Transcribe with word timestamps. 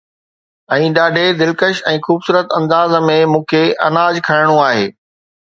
۽ 0.75 0.87
ڏاڍي 0.95 1.25
دلڪش 1.41 1.83
۽ 1.93 2.01
خوبصورت 2.07 2.57
انداز 2.61 2.97
۾ 3.11 3.19
مون 3.35 3.45
کي 3.53 3.63
اناج 3.91 4.21
کڻڻو 4.31 4.57
آهي 4.67 4.93